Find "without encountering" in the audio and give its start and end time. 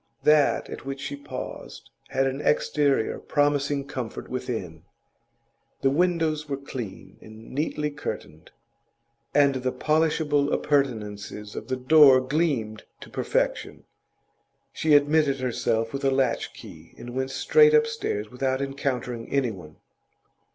18.31-19.29